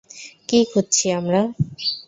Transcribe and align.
কী 0.49 0.59
খুঁজছি 0.71 1.05
আমরা? 1.11 1.41